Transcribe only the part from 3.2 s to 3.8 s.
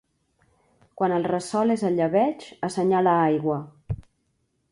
aigua.